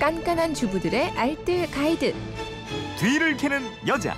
깐깐한 0.00 0.54
주부들의 0.54 1.10
알뜰 1.16 1.70
가이드. 1.70 2.14
뒤를 2.98 3.36
캐는 3.36 3.62
여자. 3.86 4.14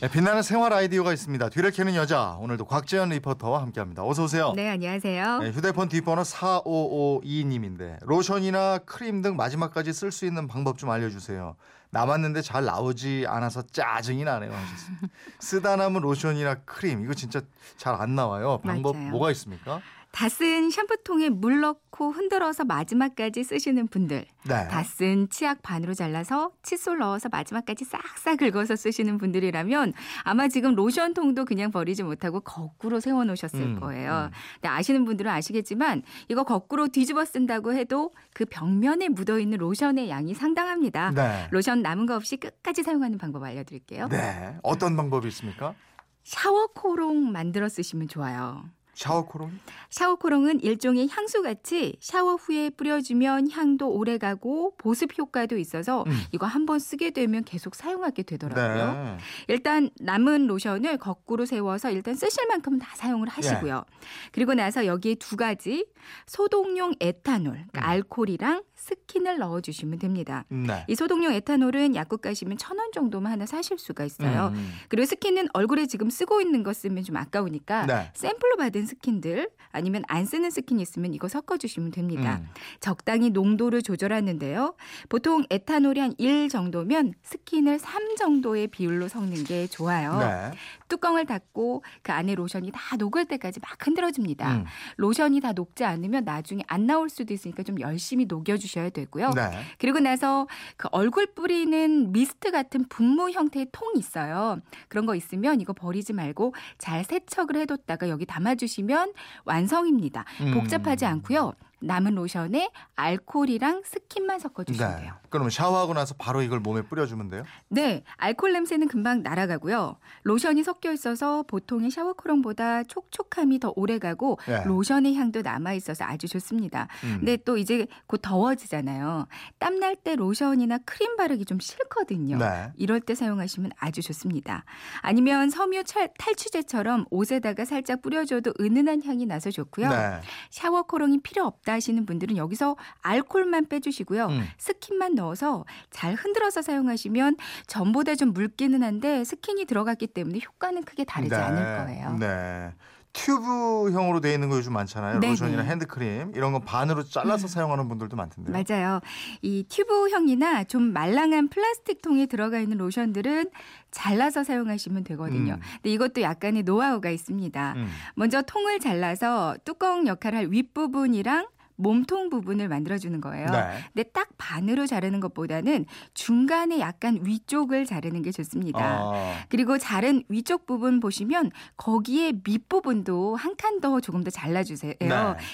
네, 0.00 0.10
빛나는 0.10 0.42
생활 0.42 0.72
아이디어가 0.72 1.12
있습니다. 1.12 1.48
뒤를 1.50 1.70
캐는 1.70 1.94
여자. 1.94 2.36
오늘도 2.40 2.66
곽재현 2.66 3.08
리포터와 3.10 3.62
함께합니다. 3.62 4.04
어서 4.04 4.24
오세요. 4.24 4.52
네, 4.54 4.68
안녕하세요. 4.70 5.38
네, 5.38 5.50
휴대폰 5.50 5.88
뒷번호 5.88 6.22
4552님인데 6.22 7.98
로션이나 8.02 8.78
크림 8.78 9.22
등 9.22 9.36
마지막까지 9.36 9.92
쓸 9.92 10.10
수 10.12 10.26
있는 10.26 10.46
방법 10.46 10.76
좀 10.78 10.90
알려주세요. 10.90 11.56
남았는데 11.90 12.42
잘 12.42 12.64
나오지 12.64 13.24
않아서 13.28 13.62
짜증이 13.62 14.24
나네요. 14.24 14.52
쓰다 15.38 15.76
남은 15.76 16.00
로션이나 16.02 16.56
크림 16.64 17.04
이거 17.04 17.14
진짜 17.14 17.40
잘 17.76 17.94
안 17.94 18.14
나와요. 18.14 18.60
방법 18.64 18.96
맞아요. 18.96 19.10
뭐가 19.10 19.30
있습니까? 19.30 19.80
다 20.14 20.28
쓴 20.28 20.70
샴푸통에 20.70 21.28
물 21.28 21.60
넣고 21.60 22.12
흔들어서 22.12 22.64
마지막까지 22.64 23.42
쓰시는 23.42 23.88
분들. 23.88 24.24
네. 24.44 24.68
다쓴 24.68 25.28
치약 25.28 25.60
반으로 25.62 25.92
잘라서 25.92 26.52
칫솔 26.62 26.98
넣어서 26.98 27.28
마지막까지 27.28 27.84
싹싹 27.84 28.38
긁어서 28.38 28.76
쓰시는 28.76 29.18
분들이라면 29.18 29.92
아마 30.22 30.46
지금 30.46 30.76
로션통도 30.76 31.44
그냥 31.44 31.72
버리지 31.72 32.04
못하고 32.04 32.40
거꾸로 32.40 33.00
세워놓으셨을 33.00 33.60
음, 33.60 33.80
거예요. 33.80 34.30
음. 34.30 34.36
근데 34.54 34.68
아시는 34.68 35.04
분들은 35.04 35.28
아시겠지만 35.30 36.02
이거 36.28 36.44
거꾸로 36.44 36.86
뒤집어 36.86 37.24
쓴다고 37.24 37.74
해도 37.74 38.12
그 38.34 38.44
벽면에 38.44 39.08
묻어있는 39.08 39.58
로션의 39.58 40.10
양이 40.10 40.32
상당합니다. 40.32 41.10
네. 41.10 41.48
로션 41.50 41.82
남은 41.82 42.06
거 42.06 42.14
없이 42.14 42.36
끝까지 42.36 42.84
사용하는 42.84 43.18
방법 43.18 43.42
알려드릴게요. 43.42 44.08
네. 44.08 44.56
어떤 44.62 44.96
방법이 44.96 45.26
있습니까? 45.28 45.74
샤워 46.22 46.68
코롱 46.68 47.32
만들어 47.32 47.68
쓰시면 47.68 48.06
좋아요. 48.06 48.64
샤워 48.94 49.24
코롱? 49.26 49.50
샤워 49.90 50.16
코롱은 50.16 50.60
일종의 50.60 51.08
향수같이 51.08 51.96
샤워 52.00 52.34
후에 52.36 52.70
뿌려주면 52.70 53.50
향도 53.50 53.90
오래가고 53.90 54.74
보습 54.78 55.18
효과도 55.18 55.56
있어서 55.58 56.04
음. 56.06 56.12
이거 56.32 56.46
한 56.46 56.64
번 56.64 56.78
쓰게 56.78 57.10
되면 57.10 57.44
계속 57.44 57.74
사용하게 57.74 58.22
되더라고요. 58.22 58.92
네. 58.94 59.18
일단 59.48 59.90
남은 60.00 60.46
로션을 60.46 60.96
거꾸로 60.96 61.44
세워서 61.44 61.90
일단 61.90 62.14
쓰실 62.14 62.46
만큼은 62.46 62.78
다 62.78 62.96
사용을 62.96 63.28
하시고요. 63.28 63.84
예. 63.86 64.06
그리고 64.32 64.54
나서 64.54 64.86
여기에 64.86 65.16
두 65.16 65.36
가지 65.36 65.84
소독용 66.26 66.94
에탄올, 67.00 67.52
그러니까 67.52 67.80
음. 67.80 67.84
알코올이랑 67.84 68.62
스킨을 68.84 69.38
넣어주시면 69.38 69.98
됩니다. 69.98 70.44
네. 70.48 70.84
이 70.88 70.94
소독용 70.94 71.32
에탄올은 71.32 71.94
약국 71.96 72.20
가시면 72.20 72.58
천 72.58 72.74
원 72.78 72.90
정도만 72.92 73.32
하나 73.32 73.46
사실 73.46 73.78
수가 73.78 74.04
있어요. 74.04 74.50
음. 74.52 74.72
그리고 74.88 75.06
스킨은 75.06 75.46
얼굴에 75.54 75.86
지금 75.86 76.10
쓰고 76.10 76.40
있는 76.40 76.62
거 76.64 76.72
쓰면 76.72 77.04
좀 77.04 77.16
아까우니까 77.16 77.86
네. 77.86 78.10
샘플로 78.14 78.56
받은 78.56 78.84
스킨들 78.84 79.48
아니면 79.70 80.02
안 80.08 80.26
쓰는 80.26 80.50
스킨 80.50 80.80
있으면 80.80 81.14
이거 81.14 81.28
섞어주시면 81.28 81.92
됩니다. 81.92 82.40
음. 82.42 82.48
적당히 82.80 83.30
농도를 83.30 83.80
조절하는데요. 83.82 84.74
보통 85.08 85.44
에탄올이 85.50 86.00
한 86.00 86.14
1 86.18 86.48
정도면 86.48 87.14
스킨을 87.22 87.78
3 87.78 88.16
정도의 88.16 88.68
비율로 88.68 89.08
섞는 89.08 89.44
게 89.44 89.66
좋아요. 89.66 90.18
네. 90.18 90.52
뚜껑을 90.88 91.26
닫고 91.26 91.82
그 92.02 92.12
안에 92.12 92.34
로션이 92.34 92.70
다 92.72 92.96
녹을 92.96 93.24
때까지 93.24 93.60
막 93.60 93.84
흔들어줍니다. 93.84 94.56
음. 94.56 94.64
로션이 94.96 95.40
다 95.40 95.52
녹지 95.52 95.84
않으면 95.84 96.24
나중에 96.24 96.62
안 96.66 96.86
나올 96.86 97.08
수도 97.08 97.32
있으니까 97.34 97.62
좀 97.62 97.80
열심히 97.80 98.26
녹여주셔야 98.26 98.90
되고요. 98.90 99.30
네. 99.30 99.50
그리고 99.78 100.00
나서 100.00 100.46
그 100.76 100.88
얼굴 100.90 101.26
뿌리는 101.26 102.12
미스트 102.12 102.50
같은 102.50 102.84
분무 102.88 103.30
형태의 103.30 103.68
통이 103.72 103.98
있어요. 103.98 104.58
그런 104.88 105.06
거 105.06 105.14
있으면 105.14 105.60
이거 105.60 105.72
버리지 105.72 106.12
말고 106.12 106.54
잘 106.78 107.04
세척을 107.04 107.56
해뒀다가 107.56 108.08
여기 108.08 108.26
담아주시면 108.26 109.12
완성입니다. 109.44 110.24
음. 110.40 110.54
복잡하지 110.54 111.06
않고요. 111.06 111.54
남은 111.86 112.14
로션에 112.14 112.70
알코올이랑 112.96 113.82
스킨만 113.84 114.38
섞어주시면 114.38 114.96
네. 114.96 115.02
돼요. 115.02 115.14
그러면 115.28 115.50
샤워하고 115.50 115.94
나서 115.94 116.14
바로 116.18 116.42
이걸 116.42 116.60
몸에 116.60 116.82
뿌려주면 116.82 117.28
돼요? 117.28 117.42
네, 117.68 118.02
알코올 118.16 118.52
냄새는 118.52 118.88
금방 118.88 119.22
날아가고요. 119.22 119.98
로션이 120.22 120.62
섞여 120.62 120.92
있어서 120.92 121.42
보통의 121.44 121.90
샤워 121.90 122.12
코롱보다 122.14 122.84
촉촉함이 122.84 123.58
더 123.60 123.72
오래가고 123.76 124.38
네. 124.46 124.64
로션의 124.64 125.14
향도 125.16 125.42
남아 125.42 125.72
있어서 125.74 126.04
아주 126.04 126.28
좋습니다. 126.28 126.88
음. 127.04 127.16
근데 127.18 127.36
또 127.36 127.56
이제 127.58 127.86
곧 128.06 128.20
더워지잖아요. 128.22 129.26
땀날 129.58 129.96
때 129.96 130.16
로션이나 130.16 130.78
크림 130.86 131.16
바르기 131.16 131.44
좀 131.44 131.58
싫거든요. 131.60 132.38
네. 132.38 132.72
이럴 132.76 133.00
때 133.00 133.14
사용하시면 133.14 133.72
아주 133.78 134.02
좋습니다. 134.02 134.64
아니면 135.00 135.50
섬유 135.50 135.84
찰- 135.84 136.12
탈취제처럼 136.18 137.06
옷에다가 137.10 137.64
살짝 137.64 138.02
뿌려줘도 138.02 138.52
은은한 138.60 139.02
향이 139.04 139.26
나서 139.26 139.50
좋고요. 139.50 139.88
네. 139.88 140.20
샤워 140.50 140.82
코롱이 140.82 141.20
필요 141.22 141.44
없다 141.44 141.73
하시는 141.74 142.06
분들은 142.06 142.36
여기서 142.36 142.76
알콜만 143.02 143.66
빼주시고요. 143.68 144.26
음. 144.26 144.44
스킨만 144.58 145.14
넣어서 145.14 145.64
잘 145.90 146.14
흔들어서 146.14 146.62
사용하시면 146.62 147.36
전보다 147.66 148.14
좀 148.14 148.32
묽기는 148.32 148.82
한데 148.82 149.24
스킨이 149.24 149.66
들어갔기 149.66 150.08
때문에 150.08 150.40
효과는 150.44 150.84
크게 150.84 151.04
다르지 151.04 151.30
네. 151.30 151.36
않을 151.36 151.84
거예요. 151.86 152.16
네. 152.18 152.72
튜브형으로 153.14 154.20
돼 154.20 154.34
있는 154.34 154.50
거 154.50 154.56
요즘 154.56 154.72
많잖아요. 154.72 155.20
네네. 155.20 155.30
로션이나 155.30 155.62
핸드크림 155.62 156.32
이런 156.34 156.52
거 156.52 156.58
반으로 156.58 157.04
잘라서 157.04 157.46
사용하는 157.46 157.88
분들도 157.88 158.16
많던데요. 158.16 158.52
맞아요. 158.52 159.00
이 159.40 159.64
튜브형이나 159.68 160.64
좀 160.64 160.92
말랑한 160.92 161.48
플라스틱 161.48 162.02
통에 162.02 162.26
들어가 162.26 162.58
있는 162.58 162.76
로션들은 162.78 163.50
잘라서 163.92 164.42
사용하시면 164.42 165.04
되거든요. 165.04 165.54
음. 165.54 165.60
근데 165.76 165.90
이것도 165.90 166.22
약간의 166.22 166.64
노하우가 166.64 167.10
있습니다. 167.10 167.74
음. 167.76 167.88
먼저 168.16 168.42
통을 168.42 168.80
잘라서 168.80 169.56
뚜껑 169.64 170.08
역할을 170.08 170.38
할 170.38 170.48
윗부분이랑 170.50 171.46
몸통 171.76 172.30
부분을 172.30 172.68
만들어주는 172.68 173.20
거예요. 173.20 173.46
네. 173.50 173.78
근데 173.92 174.02
딱 174.10 174.28
반으로 174.38 174.86
자르는 174.86 175.20
것보다는 175.20 175.86
중간에 176.14 176.78
약간 176.80 177.18
위쪽을 177.22 177.86
자르는 177.86 178.22
게 178.22 178.30
좋습니다. 178.32 178.78
아, 178.80 179.34
그리고 179.48 179.78
자른 179.78 180.22
위쪽 180.28 180.66
부분 180.66 181.00
보시면 181.00 181.50
거기에 181.76 182.32
밑부분도 182.44 183.36
한 183.36 183.54
칸 183.56 183.80
더 183.80 184.00
조금 184.00 184.22
더 184.22 184.30
잘라주세요. 184.30 184.94
네. 185.00 185.08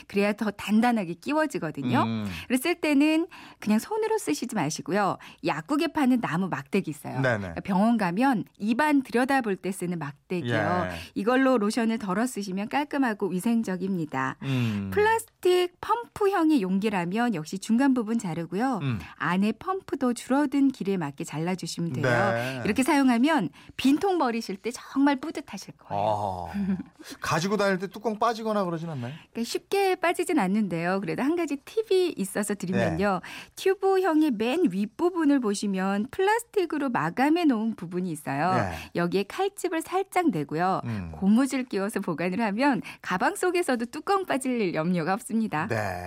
그래야 0.07 0.33
더 0.33 0.51
단단하게 0.51 1.15
끼워지거든요. 1.15 2.03
음. 2.03 2.27
쓸 2.61 2.75
때는 2.75 3.27
그냥 3.61 3.79
손으로 3.79 4.19
쓰시지 4.19 4.55
마시고요. 4.55 5.17
약국에 5.47 5.89
파는 5.89 6.21
나무 6.21 6.49
막대기 6.49 6.91
있어요. 6.91 7.21
네네. 7.21 7.39
그러니까 7.39 7.61
병원 7.63 7.97
가면 7.97 8.45
입안 8.59 9.03
들여다볼 9.03 9.57
때 9.57 9.73
쓰는 9.73 9.99
막대기요. 9.99 10.55
예. 10.55 10.91
이걸로 11.15 11.57
로션을 11.59 11.99
덜어 11.99 12.27
쓰시면 12.27 12.69
깔끔하고 12.69 13.29
위생적입니다. 13.29 14.37
음. 14.43 14.91
플라스틱 14.93 15.73
펌프 15.81 16.10
형의 16.31 16.63
용기라면 16.63 17.35
역시 17.35 17.59
중간 17.59 17.95
부분 17.95 18.19
자르고요. 18.19 18.81
음. 18.83 18.99
안에 19.17 19.53
펌프도 19.53 20.15
줄어든 20.15 20.69
길에 20.69 20.97
맞게 20.97 21.25
잘라주시면 21.25 21.93
돼요. 21.95 22.33
네. 22.33 22.63
이렇게 22.65 22.83
사용하면 22.83 23.49
빈통 23.77 24.19
버리실 24.19 24.57
때 24.57 24.71
정말 24.71 25.17
뿌듯하실 25.17 25.75
거예요. 25.79 26.03
아, 26.03 26.77
가지고 27.21 27.57
다닐 27.57 27.79
때 27.79 27.87
뚜껑 27.87 28.19
빠지거나 28.19 28.65
그러진 28.65 28.89
않나요? 28.91 29.13
그러니까 29.33 29.49
쉽게 29.49 29.97
빠지진 29.97 30.39
않는데요. 30.39 31.01
그래도 31.01 31.23
한 31.23 31.37
가지 31.37 31.57
팁이 31.57 32.15
있어서 32.17 32.55
드리면요. 32.55 33.21
네. 33.23 33.31
튜브형의 33.57 34.33
맨 34.33 34.65
윗부분을 34.71 35.41
보시면 35.41 36.09
플라스틱으로 36.11 36.91
마감해 36.91 37.45
놓은 37.47 37.75
부분이 37.77 38.11
있어요. 38.11 38.55
네. 38.55 38.73
여기에 38.95 39.25
칼집을 39.25 39.83
살짝 39.83 40.31
내고요. 40.31 40.81
음. 40.85 41.13
고무줄 41.13 41.65
끼워서 41.65 42.01
보관을 42.01 42.41
하면 42.41 42.83
가방 43.03 43.37
속에서도 43.37 43.87
뚜껑 43.87 44.25
빠질 44.27 44.75
염려가 44.75 45.15
없습니다. 45.15 45.67
네. 45.69 46.00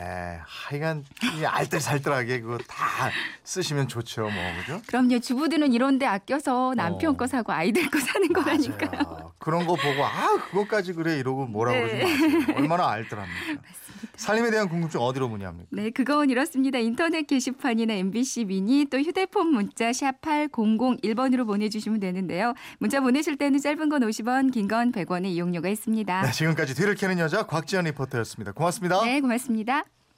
하여간 0.46 1.06
이 1.40 1.46
알뜰살뜰하게 1.46 2.42
그거 2.42 2.58
다 2.60 3.10
쓰시면 3.44 3.88
좋죠, 3.88 4.24
뭐 4.24 4.32
그죠? 4.60 4.82
그럼요. 4.88 5.20
주부들은 5.20 5.74
이런데 5.74 6.06
아껴서 6.06 6.74
남편 6.76 7.14
어. 7.14 7.18
거 7.18 7.28
사고 7.28 7.52
아이들 7.52 7.90
거 7.90 8.00
사는 8.00 8.28
거라니까요. 8.32 9.23
그런 9.44 9.66
거 9.68 9.76
보고 9.76 10.04
아 10.06 10.38
그것까지 10.50 10.94
그래 10.94 11.18
이러고 11.20 11.46
뭐라 11.48 11.72
네. 11.74 11.82
그러지 11.82 12.04
마세요. 12.38 12.56
얼마나 12.58 12.90
알뜰합니까? 12.92 13.62
살림에 14.16 14.52
대한 14.52 14.70
궁금증 14.70 15.00
어디로 15.02 15.28
문의합니까? 15.28 15.68
네, 15.72 15.90
그건 15.90 16.30
이렇습니다. 16.30 16.78
인터넷 16.80 17.24
게시판이나 17.28 17.94
MBC 17.94 18.46
미니 18.46 18.86
또 18.86 19.00
휴대폰 19.00 19.48
문자 19.52 19.92
샵 19.92 20.22
8001번으로 20.22 21.46
보내주시면 21.46 22.00
되는데요. 22.00 22.54
문자 22.80 23.02
보내실 23.02 23.38
때는 23.38 23.60
짧은 23.60 23.90
건 23.90 24.02
50원, 24.02 24.52
긴 24.52 24.68
건 24.68 24.92
100원의 24.92 25.26
이용료가 25.28 25.68
있습니다. 25.70 26.22
네, 26.22 26.32
지금까지 26.32 26.74
뒤를 26.76 26.96
캐는 26.96 27.20
여자 27.20 27.44
곽지연 27.44 27.86
리포터였습니다. 27.86 28.54
고맙습니다. 28.54 29.04
네, 29.04 29.20
고맙습니다. 29.20 29.84